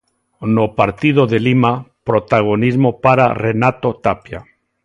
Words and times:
No 0.55 0.73
partido 0.75 1.27
de 1.27 1.39
Lima, 1.39 1.85
protagonismo 2.03 3.01
para 3.01 3.35
Renato 3.35 3.97
Tapia. 4.01 4.45